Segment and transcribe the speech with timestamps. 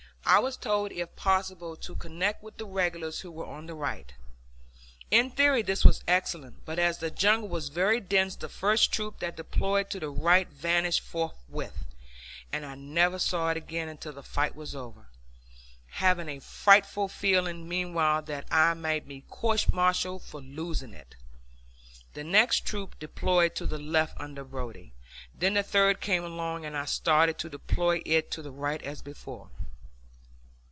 [0.23, 4.13] I was told if possible to connect with the regulars who were on the right.
[5.09, 9.19] In theory this was excellent, but as the jungle was very dense the first troop
[9.19, 11.85] that deployed to the right vanished forthwith,
[12.53, 15.07] and I never saw it again until the fight was over
[15.87, 21.15] having a frightful feeling meanwhile that I might be court martialed for losing it.
[22.13, 24.93] The next troop deployed to the left under Brodie.
[25.35, 29.01] Then the third came along, and I started to deploy it to the right as
[29.01, 29.49] before.